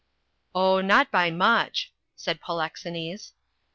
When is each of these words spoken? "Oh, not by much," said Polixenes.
"Oh, 0.55 0.81
not 0.81 1.11
by 1.11 1.29
much," 1.29 1.93
said 2.15 2.41
Polixenes. 2.41 3.33